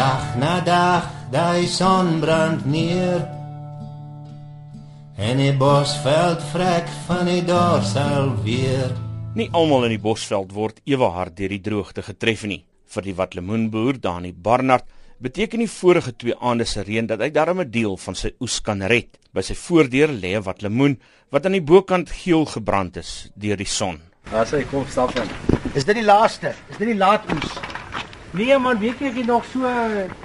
Dag 0.00 0.36
na 0.40 0.60
dag, 0.64 1.08
daai 1.28 1.66
son 1.68 2.22
brand 2.22 2.62
neer. 2.64 3.20
En 5.20 5.36
die 5.36 5.52
bosveld 5.52 6.40
vrek 6.54 6.86
van 7.04 7.28
die 7.28 7.42
dorsal 7.44 8.30
weer. 8.46 8.94
Nie 9.36 9.50
almal 9.52 9.90
in 9.90 9.92
die 9.98 10.00
bosveld 10.00 10.54
word 10.56 10.78
ewe 10.88 11.10
hard 11.12 11.36
deur 11.36 11.52
die 11.52 11.60
droogte 11.66 12.00
getref 12.06 12.46
nie. 12.48 12.62
Vir 12.88 13.04
die 13.10 13.14
watlemoenboer 13.18 14.00
Dani 14.00 14.32
Barnard 14.32 14.88
beteken 15.20 15.60
die 15.60 15.68
vorige 15.68 16.14
twee 16.16 16.38
aande 16.40 16.64
se 16.64 16.80
reën 16.80 17.10
dat 17.10 17.20
hy 17.20 17.28
darm 17.28 17.60
'n 17.60 17.70
deel 17.70 18.00
van 18.00 18.16
sy 18.16 18.32
oes 18.40 18.56
kan 18.64 18.80
red. 18.80 19.18
By 19.34 19.44
sy 19.44 19.54
voordeur 19.54 20.08
lê 20.08 20.32
'n 20.32 20.46
watlemoen 20.48 20.96
wat 21.28 21.44
aan 21.44 21.58
die 21.60 21.68
bokant 21.72 22.08
geel 22.08 22.46
gebrand 22.46 22.96
is 22.96 23.28
deur 23.36 23.56
die 23.56 23.68
son. 23.68 24.00
Daar 24.32 24.46
sê 24.46 24.64
kom 24.70 24.86
stap 24.88 25.12
in. 25.20 25.28
Is 25.74 25.84
dit 25.84 25.94
die 25.94 26.08
laaste? 26.08 26.54
Is 26.70 26.78
dit 26.78 26.88
die 26.88 26.96
laat 26.96 27.28
oes? 27.34 27.69
Nee 28.30 28.54
man, 28.62 28.78
weet 28.78 29.00
jy 29.02 29.08
ek 29.10 29.16
het 29.18 29.26
nog 29.26 29.46
so 29.50 29.66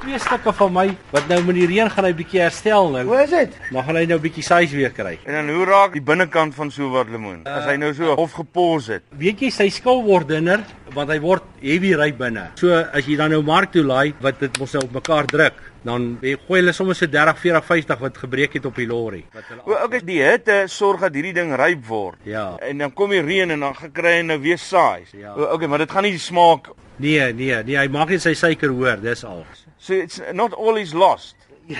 twee 0.03 0.17
stukke 0.21 0.51
van 0.54 0.73
my 0.75 0.83
wat 1.09 1.25
nou 1.32 1.39
met 1.47 1.57
die 1.57 1.65
reën 1.71 1.89
gaan 1.89 2.05
hy 2.05 2.11
bietjie 2.13 2.43
herstel 2.43 2.91
nou. 2.93 3.01
Hoe 3.07 3.23
is 3.23 3.32
dit? 3.33 3.55
Dan 3.71 3.87
gaan 3.87 3.97
hy 3.97 4.04
nou 4.11 4.19
bietjie 4.21 4.43
size 4.46 4.77
weer 4.77 4.93
kry. 4.93 5.15
En 5.25 5.39
dan 5.39 5.50
hoe 5.50 5.65
raak 5.65 5.96
die 5.97 6.04
binnekant 6.05 6.54
van 6.54 6.69
so 6.69 6.86
'n 6.86 6.93
watlemoen 6.93 7.41
as 7.49 7.65
hy 7.65 7.77
nou 7.82 7.93
so 7.97 8.13
hof 8.13 8.37
gepos 8.37 8.91
het? 8.93 9.04
Weet 9.18 9.41
jy 9.41 9.49
sy 9.49 9.69
skil 9.73 10.04
word 10.05 10.27
dunner 10.27 10.61
want 10.93 11.10
hy 11.10 11.19
word 11.19 11.43
heavy 11.61 11.96
ry 11.97 12.11
binne. 12.13 12.51
So 12.61 12.69
as 12.77 13.07
jy 13.10 13.18
dan 13.18 13.32
nou 13.32 13.41
mark 13.41 13.71
toe 13.71 13.83
laai 13.83 14.13
wat 14.21 14.39
dit 14.39 14.60
mos 14.60 14.74
nou 14.74 14.83
op 14.83 14.93
mekaar 14.93 15.25
druk, 15.25 15.57
dan 15.86 16.07
gooi 16.21 16.60
hulle 16.60 16.74
sommer 16.74 16.98
so 16.98 17.07
30, 17.10 17.38
40, 17.39 17.66
50 17.66 18.02
wat 18.02 18.18
gebreek 18.18 18.57
het 18.57 18.66
op 18.66 18.80
die 18.82 18.88
lorry. 18.89 19.21
Wat 19.34 19.52
hulle 19.52 19.62
O, 19.66 19.78
okay, 19.86 20.02
die 20.06 20.21
hitte 20.24 20.64
sorg 20.71 21.06
dat 21.06 21.14
hierdie 21.14 21.36
ding 21.38 21.54
ryp 21.60 21.86
word. 21.88 22.18
Ja. 22.25 22.56
En 22.66 22.82
dan 22.82 22.94
kom 22.94 23.14
die 23.14 23.21
reën 23.21 23.54
en 23.54 23.68
dan 23.68 23.78
gekry 23.78 24.20
en 24.24 24.34
nou 24.34 24.39
weer 24.42 24.61
saai. 24.61 25.06
Ja. 25.14 25.36
O, 25.36 25.52
okay, 25.54 25.70
maar 25.70 25.86
dit 25.86 25.92
gaan 25.92 26.08
nie 26.08 26.18
smaak. 26.20 26.71
Nee, 26.98 27.34
nee, 27.34 27.64
nee, 27.68 27.78
hy 27.78 27.88
maak 27.92 28.14
net 28.16 28.24
sy 28.24 28.34
suiker 28.38 28.71
hoor, 28.74 29.02
dis 29.04 29.24
al. 29.28 29.44
So 29.78 29.94
it's 29.94 30.21
not 30.34 30.56
all 30.56 30.80
is 30.82 30.94
lost. 30.94 31.36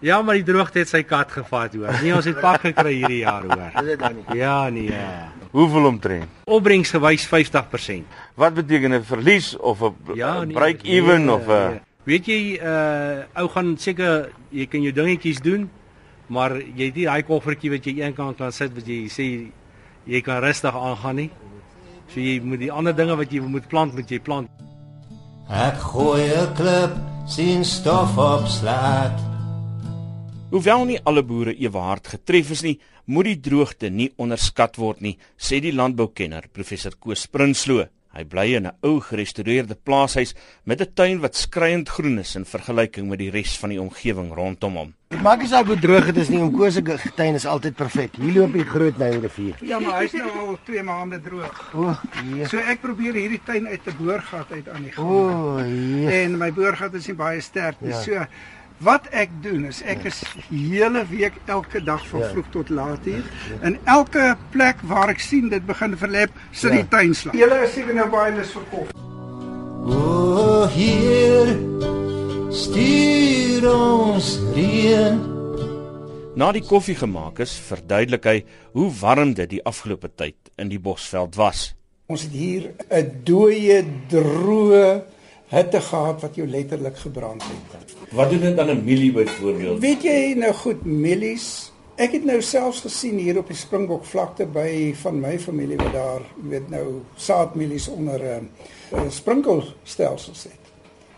Ja, 0.00 0.22
maar 0.22 0.40
die 0.40 0.46
droogte 0.46 0.82
het 0.82 0.90
sy 0.90 1.02
kat 1.06 1.30
gevat 1.30 1.74
hoor. 1.78 1.92
Nee, 2.02 2.14
ons 2.16 2.26
het 2.26 2.40
pak 2.42 2.64
gekry 2.66 2.96
hierdie 2.96 3.20
jaar 3.22 3.46
hoor. 3.46 3.68
Is 3.82 3.92
dit 3.92 4.00
dan 4.00 4.16
nie? 4.18 4.38
Ja, 4.40 4.56
nee. 4.74 4.88
Ja. 4.90 5.28
Hoeveel 5.50 5.86
omtrent? 5.86 6.40
Opbrengsgewys 6.50 7.26
50%. 7.30 8.18
Wat 8.38 8.54
beteken 8.54 8.94
'n 8.94 9.04
verlies 9.04 9.56
of 9.56 9.82
'n 9.82 9.94
Ja, 10.14 10.42
nee, 10.44 10.54
break 10.54 10.82
nee, 10.82 10.98
even 10.98 11.24
nee, 11.24 11.34
of 11.34 11.46
'n 11.46 11.70
nee. 11.70 11.80
Weet 12.08 12.28
jy, 12.30 12.40
uh 12.56 13.26
ou 13.42 13.48
gaan 13.52 13.74
seker 13.76 14.30
jy 14.50 14.66
kan 14.70 14.82
jou 14.82 14.92
dingetjies 14.96 15.42
doen, 15.44 15.68
maar 16.32 16.54
jy 16.56 16.88
het 16.88 16.96
nie 16.96 17.04
daai 17.04 17.22
koffertjie 17.28 17.72
wat 17.74 17.86
jy 17.86 17.98
eenkant 18.00 18.38
kan 18.38 18.52
sit 18.52 18.72
wat 18.72 18.88
jy 18.88 19.04
sê 19.12 19.26
jy 20.08 20.20
kan 20.24 20.40
rustig 20.40 20.74
aangaan 20.74 21.16
nie. 21.20 21.30
So 22.10 22.20
jy 22.20 22.40
moet 22.42 22.62
die 22.64 22.72
ander 22.72 22.96
dinge 22.96 23.18
wat 23.20 23.32
jy 23.32 23.42
moet 23.44 23.68
plant, 23.68 23.94
moet 23.94 24.10
jy 24.10 24.18
plant. 24.18 24.48
Ek 25.50 25.76
gooi 25.92 26.24
'n 26.30 26.54
klip, 26.54 26.94
sien 27.26 27.64
stof 27.64 28.16
opslaat. 28.16 29.18
Hoewel 30.50 30.84
nie 30.84 30.98
alle 31.04 31.22
boere 31.22 31.54
ewe 31.54 31.78
hard 31.78 32.08
getref 32.08 32.50
is 32.50 32.62
nie, 32.62 32.80
moet 33.06 33.24
die 33.24 33.40
droogte 33.40 33.90
nie 33.90 34.10
onderskat 34.16 34.76
word 34.78 35.00
nie, 35.00 35.18
sê 35.38 35.60
die 35.60 35.72
landboukenner 35.72 36.48
professor 36.52 36.96
Koos 36.98 37.26
Prinsloo. 37.26 37.86
Hy 38.10 38.24
bly 38.26 38.56
in 38.58 38.66
'n 38.66 38.72
ou 38.82 38.98
gerestoreerde 39.00 39.76
plaashuis 39.86 40.34
met 40.64 40.80
'n 40.80 40.92
tuin 40.94 41.20
wat 41.20 41.36
skreiend 41.36 41.88
groen 41.88 42.18
is 42.18 42.34
in 42.34 42.44
vergelyking 42.44 43.08
met 43.08 43.18
die 43.18 43.30
res 43.30 43.56
van 43.58 43.70
die 43.70 43.80
omgewing 43.80 44.34
rondom 44.34 44.74
hom. 44.76 44.94
Dit 45.10 45.22
maak 45.22 45.38
nie 45.38 45.48
saak 45.48 45.66
hoe 45.66 45.78
droog 45.78 46.06
dit 46.06 46.16
is 46.16 46.28
nie, 46.28 46.40
om 46.40 46.50
Koos 46.56 46.74
se 46.74 46.82
tuin 47.14 47.34
is 47.34 47.46
altyd 47.46 47.74
perfek. 47.74 48.16
Hier 48.16 48.32
loop 48.34 48.52
die 48.52 48.64
groot 48.64 48.98
Nyrivier. 48.98 49.56
Ja, 49.60 49.78
maar 49.78 50.00
hy's 50.00 50.12
nou 50.12 50.30
al 50.30 50.58
2 50.64 50.82
maande 50.82 51.20
droog. 51.20 51.74
O, 51.74 51.96
nee. 52.24 52.46
So 52.46 52.58
ek 52.58 52.80
probeer 52.80 53.14
hierdie 53.14 53.40
tuin 53.44 53.66
uit 53.66 53.80
'n 53.86 53.96
boorgat 53.98 54.52
uit 54.52 54.68
aan 54.68 54.82
die 54.82 54.92
O, 54.98 55.02
grond. 55.02 55.66
nee. 55.68 56.22
En 56.24 56.38
my 56.38 56.52
boorgat 56.52 56.94
is 56.94 57.06
nie 57.06 57.16
baie 57.16 57.40
sterk 57.40 57.80
nie. 57.80 57.90
Ja. 57.90 58.00
So 58.02 58.26
wat 58.80 59.06
ek 59.12 59.28
doen 59.44 59.64
is 59.68 59.82
ek 59.82 60.04
is 60.08 60.22
hele 60.48 61.02
week 61.10 61.32
elke 61.46 61.82
dag 61.84 62.06
van 62.08 62.20
Ja. 62.20 62.28
vroeg 62.32 62.46
tot 62.50 62.68
laat 62.68 63.04
hier. 63.04 63.22
En 63.62 63.78
elke 63.84 64.36
plek 64.50 64.76
waar 64.82 65.08
ek 65.08 65.20
sien 65.20 65.48
dit 65.48 65.66
begin 65.66 65.96
verlep, 65.96 66.30
sit 66.52 66.72
Ja. 66.72 66.76
die 66.76 66.88
tuin 66.88 67.14
slaan. 67.14 67.36
Julle 67.36 67.62
is 67.64 67.72
seker 67.74 67.94
nou 67.94 68.08
baie 68.10 68.32
lus 68.36 68.50
vir 68.52 68.62
koffie. 68.70 68.96
O 69.86 70.66
hier 70.66 71.56
stuur 72.50 73.66
ons 73.70 74.38
reën. 74.56 75.18
Na 76.36 76.52
die 76.52 76.62
koffie 76.64 76.94
gemaak 76.96 77.40
is, 77.42 77.52
verduidelik 77.68 78.24
hy 78.24 78.44
hoe 78.72 78.88
warm 79.00 79.34
dit 79.34 79.50
die 79.50 79.62
afgelope 79.66 80.08
tyd 80.16 80.36
in 80.58 80.68
die 80.72 80.78
Bosveld 80.78 81.36
was. 81.36 81.74
Ons 82.10 82.22
het 82.26 82.32
hier 82.32 82.72
'n 82.90 83.22
dooie, 83.24 83.84
droë 84.08 85.02
hitte 85.50 85.80
gehad 85.80 86.22
wat 86.22 86.36
jou 86.38 86.46
letterlik 86.48 86.96
gebrand 87.02 87.42
het. 87.42 87.94
Wat 88.14 88.30
doen 88.30 88.40
dit 88.40 88.58
aan 88.58 88.70
'n 88.70 88.84
mielie 88.84 89.12
byvoorbeeld? 89.12 89.80
Weet 89.80 90.02
jy 90.02 90.34
nou 90.36 90.52
goed 90.52 90.84
mielies? 90.84 91.72
Ek 91.96 92.12
het 92.12 92.24
nou 92.24 92.40
selfs 92.42 92.80
gesien 92.80 93.18
hier 93.18 93.38
op 93.38 93.46
die 93.46 93.56
Springbok 93.56 94.04
vlakte 94.04 94.46
by 94.46 94.94
van 94.94 95.20
my 95.20 95.38
familie 95.38 95.76
wat 95.76 95.92
daar 95.92 96.22
weet 96.48 96.70
nou 96.70 97.02
saadmielies 97.16 97.88
onder 97.88 98.20
'n 98.20 98.48
uh, 98.92 98.98
uh, 98.98 99.10
sprinkelstelsels 99.10 100.42
het. 100.42 100.64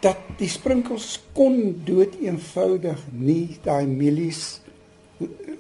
Dat 0.00 0.16
die 0.37 0.49
sprinkels 0.49 1.22
kon 1.32 1.82
dood 1.84 2.16
eenvoudig 2.20 2.99
nie 3.10 3.59
daai 3.62 3.87
mielies 3.87 4.60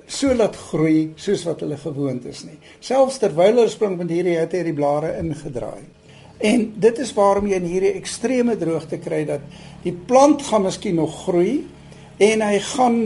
so 0.06 0.34
laat 0.34 0.56
groei 0.56 1.12
soos 1.16 1.44
wat 1.44 1.60
hulle 1.60 1.76
gewoond 1.76 2.24
is 2.28 2.44
nie. 2.44 2.58
Selfs 2.80 3.18
terwyl 3.22 3.56
hulle 3.56 3.68
spring 3.68 3.96
met 3.96 4.10
hierdie 4.10 4.36
het 4.36 4.52
hierdie 4.52 4.76
blare 4.76 5.16
ingedraai. 5.20 5.82
En 6.42 6.72
dit 6.74 6.98
is 6.98 7.12
waarom 7.14 7.46
jy 7.46 7.58
in 7.60 7.68
hierdie 7.70 7.92
ekstreme 7.94 8.56
droogte 8.58 8.98
kry 8.98 9.22
dat 9.28 9.44
die 9.84 9.94
plant 9.94 10.42
gaan 10.48 10.64
miskien 10.66 10.98
nog 10.98 11.14
groei 11.24 11.60
en 12.22 12.42
hy 12.42 12.58
gaan 12.72 12.96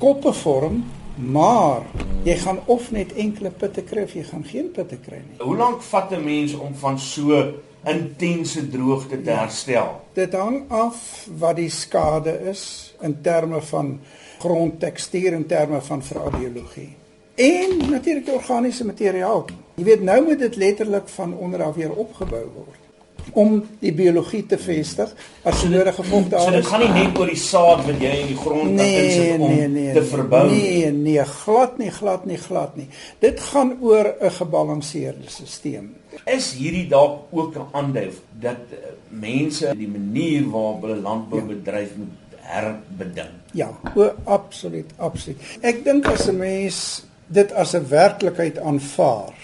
koppe 0.00 0.32
vorm, 0.32 0.80
maar 1.16 1.84
jy 2.24 2.38
gaan 2.40 2.62
of 2.72 2.88
net 2.96 3.12
enkele 3.20 3.52
pitte 3.52 3.84
kry 3.84 4.06
of 4.08 4.14
jy 4.16 4.24
gaan 4.30 4.46
geen 4.48 4.70
pitte 4.72 4.96
kry 5.04 5.20
nie. 5.20 5.36
Hoe 5.44 5.56
lank 5.56 5.82
vat 5.82 6.12
'n 6.12 6.24
mens 6.24 6.54
om 6.54 6.74
van 6.74 6.98
so 6.98 7.52
intense 7.84 8.68
droogte 8.70 9.22
te 9.22 9.30
herstel? 9.30 10.00
Dit 10.14 10.32
hang 10.32 10.64
af 10.70 11.28
wat 11.38 11.56
die 11.56 11.70
skade 11.70 12.48
is 12.48 12.94
in 13.02 13.20
terme 13.22 13.60
van 13.60 14.00
grondtekstuur 14.38 15.32
en 15.32 15.46
terme 15.46 15.80
van 15.80 16.02
veral 16.02 16.30
biologie. 16.30 16.96
En 17.34 17.90
natuurlik 17.90 18.28
organiese 18.28 18.84
materiaal. 18.84 19.44
Jy 19.74 19.84
weet 19.84 20.02
nou 20.06 20.20
moet 20.24 20.38
dit 20.38 20.56
letterlik 20.56 21.08
van 21.08 21.34
onder 21.34 21.62
af 21.62 21.74
weer 21.74 21.92
opgebou 21.92 22.44
word 22.54 22.84
om 23.32 23.54
die 23.80 23.92
biologie 23.96 24.42
te 24.46 24.58
vestig 24.60 25.12
as 25.48 25.62
nodige 25.68 26.04
vocht 26.04 26.30
daar 26.34 26.44
So 26.44 26.54
dit 26.54 26.66
gaan 26.68 26.82
nie 26.84 26.90
net 26.92 27.18
oor 27.18 27.30
die 27.30 27.40
saad 27.40 27.84
wat 27.86 28.02
jy 28.02 28.12
in 28.20 28.30
die 28.32 28.38
grond 28.38 28.74
Nee, 28.76 28.98
insit 29.04 29.40
om 29.40 29.54
nee, 29.54 29.68
nee. 29.68 29.94
te 29.96 30.02
verbou. 30.10 30.42
Nee, 30.50 30.90
nee, 30.92 31.24
glad 31.44 31.78
nie, 31.80 31.90
glad 31.94 32.26
nie, 32.28 32.38
glad 32.40 32.76
nie. 32.76 32.88
Dit 33.24 33.40
gaan 33.40 33.76
oor 33.80 34.12
'n 34.20 34.30
gebalanseerde 34.30 35.28
stelsel. 35.28 35.88
Is 36.24 36.52
hierdie 36.54 36.86
dalk 36.88 37.32
ook 37.32 37.56
'n 37.56 37.66
aanduif 37.72 38.20
dat 38.40 38.60
uh, 38.72 38.92
mense 39.08 39.74
die 39.76 39.88
manier 39.88 40.50
waarop 40.50 40.82
hulle 40.82 41.00
landbou 41.00 41.42
bedryf 41.42 41.96
moet 41.96 42.38
herbedink? 42.40 43.40
Ja, 43.52 43.70
o, 43.96 44.10
absoluut, 44.24 44.90
absoluut. 44.96 45.40
Ek 45.60 45.84
dink 45.84 46.06
as 46.06 46.28
'n 46.28 46.36
mens 46.36 47.04
dit 47.26 47.52
as 47.52 47.74
'n 47.74 47.88
werklikheid 47.88 48.58
aanvaar 48.58 49.34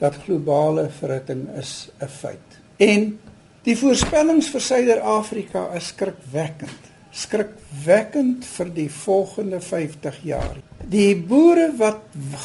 dat 0.00 0.18
globale 0.24 0.88
verhitting 0.98 1.48
is 1.58 1.88
'n 2.00 2.08
feit. 2.08 2.60
En 2.76 3.18
die 3.62 3.76
voorspellings 3.76 4.48
vir 4.48 4.60
Suider-Afrika 4.60 5.74
is 5.74 5.86
skrikwekkend. 5.86 6.82
Skrikwekkend 7.10 8.44
vir 8.44 8.74
die 8.74 8.90
volgende 8.90 9.60
50 9.60 10.18
jaar. 10.22 10.56
Die 10.88 11.16
boere 11.16 11.72
wat 11.76 12.00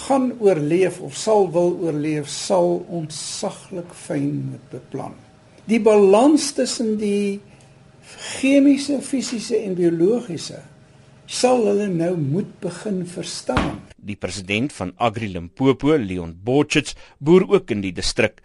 gaan 0.08 0.32
oorleef 0.40 1.00
of 1.00 1.16
sal 1.16 1.52
wil 1.52 1.78
oorleef, 1.82 2.28
sal 2.28 2.86
ontsaglik 2.90 3.94
fyn 3.94 4.50
moet 4.52 4.70
beplan. 4.70 5.14
Die 5.66 5.80
balans 5.80 6.52
tussen 6.52 6.98
die 6.98 7.42
chemiese, 8.18 9.02
fisiese 9.02 9.58
en 9.58 9.76
biologiese 9.76 10.71
sal 11.32 11.64
hulle 11.64 11.88
nou 11.88 12.12
moet 12.20 12.50
begin 12.60 13.06
verstaan. 13.08 13.78
Die 13.96 14.18
president 14.20 14.74
van 14.76 14.92
Agri 15.00 15.30
Limpopo, 15.32 15.96
Leon 15.96 16.34
Botchits, 16.44 16.98
boer 17.20 17.46
ook 17.48 17.72
in 17.72 17.84
die 17.86 17.94
distrik. 17.96 18.42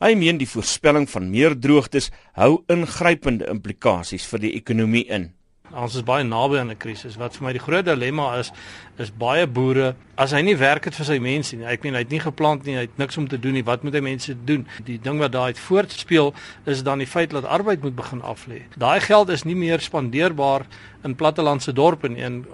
Hy 0.00 0.14
meen 0.16 0.40
die 0.40 0.48
voorspelling 0.48 1.04
van 1.12 1.28
meer 1.28 1.52
droogtes 1.52 2.08
hou 2.40 2.62
ingrypende 2.72 3.50
implikasies 3.52 4.24
vir 4.30 4.46
die 4.46 4.54
ekonomie 4.56 5.04
in. 5.12 5.28
Ons 5.70 5.94
is 5.94 6.02
baie 6.02 6.24
naby 6.26 6.58
aan 6.58 6.70
'n 6.70 6.76
krisis. 6.76 7.16
Wat 7.16 7.36
vir 7.36 7.44
my 7.46 7.52
die 7.52 7.62
groot 7.62 7.84
dilemma 7.84 8.38
is, 8.38 8.50
is 8.98 9.10
baie 9.10 9.46
boere 9.46 9.94
as 10.16 10.32
hy 10.32 10.40
nie 10.42 10.56
werk 10.56 10.84
het 10.84 10.94
vir 10.94 11.06
sy 11.06 11.18
mense 11.18 11.56
nie. 11.56 11.64
Ek 11.64 11.82
meen 11.84 11.94
hy 11.94 12.00
het 12.00 12.10
nie 12.10 12.20
geplant 12.20 12.64
nie, 12.64 12.74
hy 12.74 12.80
het 12.80 12.98
niks 12.98 13.16
om 13.16 13.28
te 13.28 13.38
doen 13.38 13.52
nie. 13.52 13.62
Wat 13.62 13.82
moet 13.82 13.94
hy 13.94 14.00
mense 14.00 14.34
doen? 14.44 14.66
Die 14.84 14.98
ding 14.98 15.18
wat 15.18 15.32
daai 15.32 15.54
voortspeel 15.54 16.34
is 16.66 16.82
dan 16.82 16.98
die 16.98 17.06
feit 17.06 17.30
dat 17.30 17.44
arbeid 17.44 17.82
moet 17.82 17.96
begin 17.96 18.20
aflê. 18.22 18.62
Daai 18.76 19.00
geld 19.00 19.28
is 19.28 19.44
nie 19.44 19.54
meer 19.54 19.80
spandeerbaar 19.80 20.66
in 21.04 21.14
plattelandse 21.14 21.72
dorpe 21.72 22.08
nie. 22.08 22.22
En 22.22 22.44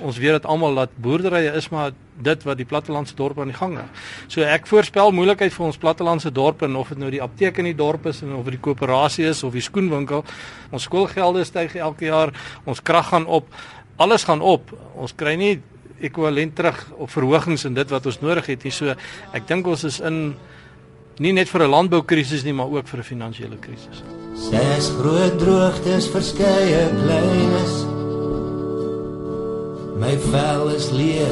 ons 0.00 0.18
weet 0.18 0.32
dit 0.32 0.46
almal 0.46 0.74
dat 0.74 0.94
boerderye 0.96 1.52
is 1.58 1.68
maar 1.68 1.92
dit 2.22 2.42
wat 2.46 2.56
die 2.56 2.66
plattelandse 2.68 3.14
dorpe 3.18 3.40
aan 3.40 3.50
die 3.52 3.56
gang 3.56 3.76
hou. 3.76 3.86
So 4.28 4.44
ek 4.46 4.66
voorspel 4.70 5.12
moeilikheid 5.12 5.52
vir 5.52 5.66
ons 5.66 5.80
plattelandse 5.80 6.32
dorpe 6.32 6.64
en 6.68 6.76
of 6.76 6.88
dit 6.88 6.98
nou 6.98 7.10
die 7.10 7.22
apteek 7.22 7.58
in 7.58 7.70
die 7.70 7.76
dorp 7.76 8.06
is 8.06 8.22
en 8.22 8.34
of 8.38 8.44
dit 8.44 8.56
die 8.58 8.62
koöperasie 8.62 9.26
is 9.28 9.42
of 9.42 9.52
die 9.52 9.64
skoenwinkel. 9.64 10.24
Ons 10.70 10.88
skoolgelde 10.88 11.44
styg 11.44 11.76
elke 11.76 12.06
jaar, 12.06 12.32
ons 12.64 12.80
krag 12.80 13.08
gaan 13.12 13.26
op, 13.26 13.48
alles 13.96 14.24
gaan 14.24 14.40
op. 14.40 14.72
Ons 14.94 15.16
kry 15.16 15.34
nie 15.36 15.60
ekwivalent 16.02 16.56
terug 16.58 16.80
op 16.98 17.10
verhogings 17.10 17.66
en 17.68 17.74
dit 17.74 17.92
wat 17.94 18.06
ons 18.06 18.20
nodig 18.22 18.50
het 18.54 18.64
nie. 18.64 18.74
So 18.74 18.94
ek 19.32 19.46
dink 19.48 19.66
ons 19.66 19.84
is 19.88 20.00
in 20.00 20.34
nie 21.22 21.32
net 21.32 21.48
vir 21.48 21.62
'n 21.62 21.70
landboukrisis 21.70 22.44
nie, 22.44 22.52
maar 22.52 22.66
ook 22.66 22.88
vir 22.88 23.00
'n 23.00 23.02
finansiële 23.02 23.58
krisis. 23.60 24.02
Ses 24.34 24.88
groot 24.98 25.38
droogtes, 25.38 26.08
verskeie 26.08 26.88
kleines. 27.04 27.91
My 30.02 30.16
vel 30.18 30.72
is 30.74 30.88
leer 30.90 31.30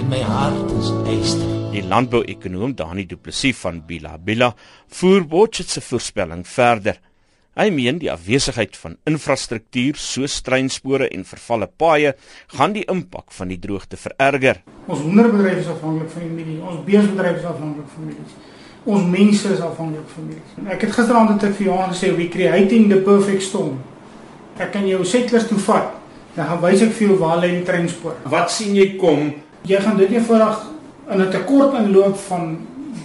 en 0.00 0.06
my 0.08 0.22
hart 0.24 0.70
is 0.72 0.86
yster. 1.12 1.50
Die 1.74 1.82
landbouekonoom 1.84 2.72
Dani 2.78 3.02
Du 3.04 3.18
Plessis 3.20 3.58
van 3.60 3.82
Bila 3.84 4.14
Bila 4.16 4.54
voer 4.98 5.26
Botchet 5.28 5.68
se 5.68 5.82
voorspelling 5.84 6.46
verder. 6.48 6.96
Hy 7.60 7.66
meen 7.76 7.98
die 8.00 8.08
afwesigheid 8.08 8.78
van 8.80 8.94
infrastruktuur 9.10 10.00
soos 10.00 10.38
treinspore 10.46 11.10
en 11.12 11.26
vervalle 11.28 11.68
paaie 11.68 12.14
gaan 12.54 12.72
die 12.78 12.86
impak 12.88 13.36
van 13.36 13.52
die 13.52 13.60
droogte 13.60 14.00
vererger. 14.00 14.62
Ons 14.86 15.04
hoenderbedryf 15.04 15.60
is 15.66 15.68
afhanklik 15.74 16.08
van 16.14 16.24
die 16.24 16.32
milie, 16.38 16.56
ons 16.64 16.80
beesbedryf 16.88 17.42
is 17.42 17.50
afhanklik 17.52 17.92
van 17.98 18.08
milie. 18.08 18.40
Ons 18.86 19.12
mense 19.12 19.52
is 19.58 19.62
afhanklik 19.68 20.08
van 20.14 20.30
milie. 20.30 20.72
Ek 20.72 20.88
het 20.88 20.96
gisteraand 20.96 21.36
dit 21.36 21.60
vir 21.60 21.68
Johan 21.68 21.92
gesê, 21.92 22.16
we 22.16 22.32
creating 22.32 22.88
the 22.94 23.04
perfect 23.12 23.44
storm. 23.50 23.76
Ek 24.56 24.72
kan 24.72 24.88
jou 24.88 25.04
settlers 25.04 25.52
toe 25.52 25.60
vat 25.68 25.95
Dan 26.36 26.46
gaan 26.46 26.60
wys 26.60 26.82
ek 26.84 26.92
vir 26.98 27.08
jou 27.08 27.18
waar 27.18 27.38
lê 27.40 27.48
die 27.54 27.64
treinspoor. 27.64 28.16
Wat 28.28 28.50
sien 28.52 28.74
jy 28.76 28.90
kom? 29.00 29.30
Jy 29.64 29.78
gaan 29.80 29.96
dit 29.96 30.10
eenvoudig 30.12 30.58
in 31.10 31.20
'n 31.22 31.30
tekort 31.30 31.74
inloop 31.80 32.16
van 32.28 32.58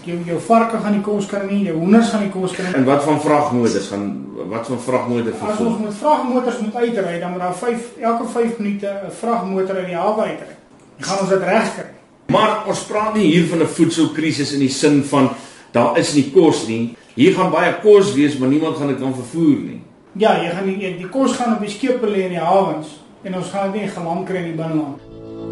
jou 0.04 0.18
jou 0.26 0.40
varke 0.40 0.78
gaan 0.78 0.96
nie 0.98 1.04
kos 1.06 1.28
kry 1.30 1.46
nie, 1.46 1.64
jou 1.66 1.78
hoenders 1.78 2.10
gaan 2.10 2.24
nie 2.26 2.32
kos 2.34 2.52
kry 2.52 2.66
nie. 2.66 2.76
En 2.76 2.86
wat 2.86 3.04
van 3.04 3.22
vragmotors 3.22 3.88
gaan 3.88 4.06
wat 4.50 4.68
van 4.68 4.80
vragmotors 4.80 5.38
vervoer? 5.38 5.54
As 5.54 5.60
ons 5.60 5.80
met 5.80 5.94
vragmotors 5.94 6.60
moet 6.60 6.76
uitry, 6.76 7.20
dan 7.20 7.32
moet 7.32 7.40
daar 7.40 7.56
5 7.56 7.88
elke 8.02 8.28
5 8.28 8.58
minute 8.58 8.88
'n 8.88 9.12
vragmotor 9.12 9.78
in 9.78 9.86
die 9.86 9.96
hawe 9.96 10.22
uitry. 10.22 10.56
Dan 10.98 11.08
gaan 11.08 11.20
ons 11.20 11.30
dit 11.30 11.44
regkry. 11.44 11.90
Maar 12.28 12.68
ons 12.68 12.84
praat 12.84 13.14
nie 13.16 13.28
hier 13.32 13.48
van 13.48 13.60
'n 13.60 13.68
voedselkrisis 13.68 14.54
in 14.54 14.60
die 14.60 14.70
sin 14.70 15.04
van 15.04 15.30
daar 15.72 15.98
is 15.98 16.14
nie 16.14 16.32
kos 16.32 16.68
nie. 16.68 16.96
Hier 17.14 17.34
gaan 17.34 17.52
baie 17.52 17.74
kos 17.82 18.14
wees, 18.14 18.38
maar 18.38 18.50
niemand 18.50 18.78
gaan 18.78 18.88
dit 18.88 19.00
kan 19.00 19.14
vervoer 19.14 19.58
nie. 19.58 19.82
Ja, 20.12 20.44
jy 20.44 20.50
gaan 20.50 20.66
die, 20.66 20.98
die 20.98 21.10
kos 21.10 21.32
gaan 21.32 21.54
op 21.54 21.60
die 21.60 21.70
skepe 21.70 22.08
lê 22.08 22.24
in 22.24 22.30
die 22.30 22.40
hawens 22.40 22.88
en 23.24 23.36
ons 23.38 23.50
gaan 23.54 23.72
dit 23.72 23.82
nie 23.82 23.92
geland 23.92 24.28
kry 24.28 24.42
in 24.42 24.50
die 24.52 24.58
binneland. 24.58 25.00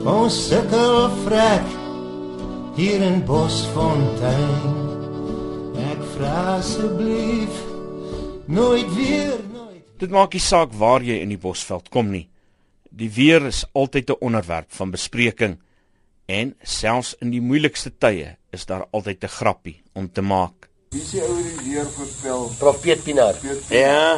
Ons 0.07 0.37
sukkel 0.47 1.09
vrek 1.25 1.67
hier 2.79 3.03
in 3.03 3.21
Bosfontein. 3.27 4.77
Ek 5.89 6.03
vra 6.15 6.35
asseblief 6.57 7.63
nooit 8.49 8.89
weer 8.95 9.37
nooit. 9.53 9.83
Dit 9.99 10.11
maak 10.15 10.33
nie 10.33 10.43
saak 10.43 10.73
waar 10.79 11.03
jy 11.05 11.19
in 11.21 11.33
die 11.33 11.41
Bosveld 11.41 11.89
kom 11.93 12.11
nie. 12.13 12.27
Die 12.89 13.11
weer 13.13 13.45
is 13.45 13.65
altyd 13.73 14.09
'n 14.09 14.21
onderwerp 14.21 14.71
van 14.71 14.91
bespreking 14.91 15.59
en 16.25 16.55
selfs 16.63 17.15
in 17.21 17.31
die 17.31 17.41
moeilikste 17.41 17.91
tye 17.97 18.37
is 18.51 18.65
daar 18.65 18.87
altyd 18.91 19.23
'n 19.23 19.35
grappie 19.39 19.81
om 19.93 20.11
te 20.11 20.21
maak. 20.21 20.69
Wie 20.91 21.01
sê 21.01 21.21
oor 21.21 21.43
die 21.43 21.69
weer 21.69 21.85
voorspel? 21.85 22.51
Profeet 22.57 23.03
Pinaar. 23.03 23.35
Ja. 23.69 24.17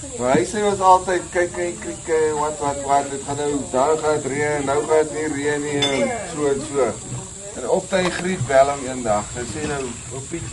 Maar 0.00 0.38
hy 0.38 0.44
sê 0.48 0.60
ons 0.64 0.80
altyd 0.80 1.24
kyk 1.32 1.56
en 1.60 1.74
kyk 1.80 2.06
wat 2.38 2.60
wat 2.62 2.78
wat 2.88 3.08
dit 3.12 3.24
gaan 3.26 3.36
nou 3.36 3.48
daar 3.72 3.98
gaan 4.00 4.22
reën, 4.32 4.62
nou 4.64 4.76
gaan 4.88 5.08
dit 5.08 5.16
nie 5.16 5.26
reën 5.34 5.64
nie 5.64 6.06
so 6.32 6.46
en 6.48 6.60
so. 6.68 6.86
En 7.60 7.66
op 7.76 7.90
hy 7.92 8.00
griet 8.14 8.44
bel 8.48 8.70
hom 8.72 8.84
eendag. 8.86 9.26
Hy 9.36 9.44
sê 9.50 9.64
nou 9.68 9.82
Piet 10.30 10.46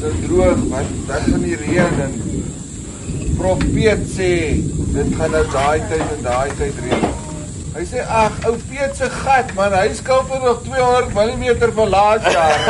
so 0.00 0.10
droog, 0.24 0.64
wat 0.72 0.90
wat 1.06 1.28
van 1.28 1.44
die 1.44 1.58
reën 1.60 2.02
en 2.06 2.16
profeet 3.38 4.02
sê 4.10 4.30
dit 4.96 5.12
gaan 5.20 5.30
nou 5.36 5.44
daai 5.52 5.86
tyd 5.92 6.02
en 6.16 6.24
daai 6.26 6.56
tyd 6.58 6.80
reën. 6.86 7.06
Hy 7.76 7.84
sê 7.86 8.02
ag 8.22 8.40
ou 8.50 8.56
Piet 8.64 8.98
se 8.98 9.10
gat 9.20 9.54
man, 9.58 9.76
hy 9.78 9.92
skuld 9.98 10.32
er 10.34 10.42
nog 10.48 10.64
200 10.66 11.14
mm 11.14 11.70
vir 11.78 11.94
laas 11.94 12.26
jaar. 12.34 12.66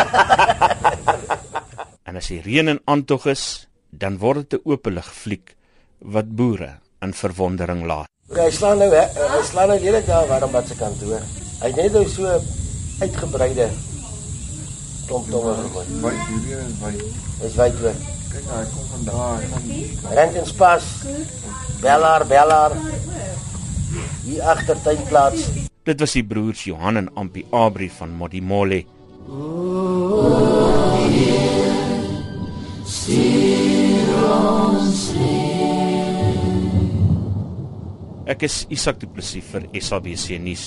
en 2.10 2.20
as 2.20 2.28
die 2.34 2.42
reën 2.44 2.74
in 2.74 2.82
aantog 2.84 3.30
is, 3.32 3.46
dan 3.88 4.20
word 4.20 4.44
dit 4.44 4.60
'n 4.60 4.68
oopelig 4.74 5.08
fliek 5.22 5.56
wat 6.00 6.32
boere 6.36 6.78
in 7.00 7.12
verwondering 7.14 7.84
laat. 7.84 8.08
Okay, 8.30 8.46
hy 8.46 8.54
slaan 8.54 8.78
nou 8.78 8.90
hy, 8.92 9.04
hy 9.34 9.44
slaan 9.48 9.72
nou 9.72 9.78
lelik 9.82 10.06
daar 10.06 10.26
waarom 10.30 10.52
wat 10.54 10.68
se 10.68 10.76
kant 10.78 10.98
toe. 11.00 11.20
Hy 11.60 11.70
het 11.70 11.76
net 11.76 11.92
nou 11.96 12.04
so 12.08 12.40
uitgebreide 13.00 13.70
klomp 15.10 15.30
tomme 15.30 15.54
gegooi. 15.58 15.86
Wyd 16.04 16.20
hierdie 16.28 16.58
is 16.60 16.76
wyd. 16.80 17.00
Dis 17.40 17.56
wyd 17.58 17.80
hoor. 17.82 17.98
Kyk 18.30 18.46
hy 18.52 18.60
kom 18.70 18.86
van 18.92 19.08
daar 19.08 19.46
van 19.50 20.14
Rentenspas. 20.18 20.86
Bellaar, 21.82 22.26
Bellaar. 22.30 22.76
Hier 24.22 24.46
agter 24.52 24.78
tuinplaas. 24.84 25.48
Dit 25.88 26.02
was 26.04 26.14
die 26.14 26.22
broers 26.22 26.62
Johan 26.68 27.00
en 27.00 27.10
Ampi 27.18 27.42
Abri 27.50 27.90
van 27.90 28.14
Modimole. 28.14 28.84
Ek 38.40 38.46
is 38.48 38.62
Isak 38.72 39.02
Du 39.02 39.06
Plessis 39.12 39.44
vir 39.52 39.66
SABC 39.76 40.38
nuus. 40.40 40.62